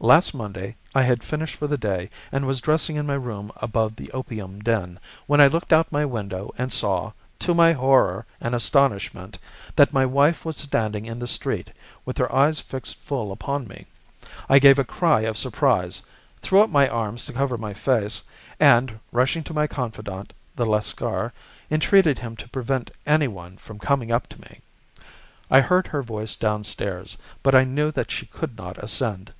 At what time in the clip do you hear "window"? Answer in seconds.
6.04-6.52